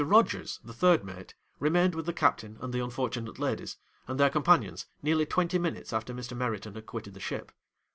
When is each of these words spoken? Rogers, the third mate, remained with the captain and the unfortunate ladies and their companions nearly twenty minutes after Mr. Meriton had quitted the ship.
Rogers, 0.03 0.59
the 0.63 0.73
third 0.73 1.03
mate, 1.05 1.35
remained 1.59 1.93
with 1.93 2.07
the 2.07 2.11
captain 2.11 2.57
and 2.59 2.73
the 2.73 2.83
unfortunate 2.83 3.37
ladies 3.37 3.77
and 4.07 4.19
their 4.19 4.31
companions 4.31 4.87
nearly 5.03 5.27
twenty 5.27 5.59
minutes 5.59 5.93
after 5.93 6.11
Mr. 6.11 6.35
Meriton 6.35 6.73
had 6.73 6.87
quitted 6.87 7.13
the 7.13 7.19
ship. 7.19 7.51